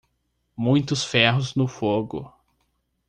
[0.57, 2.33] Muitos ferros no fogo.